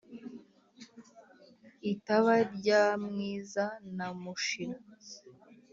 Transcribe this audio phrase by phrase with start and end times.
[1.93, 3.65] itaba rya mwiza
[3.95, 4.77] na mushira